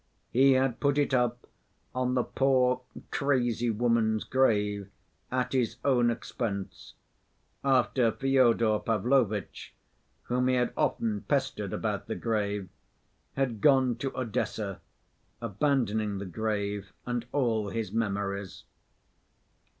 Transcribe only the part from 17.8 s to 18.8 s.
memories.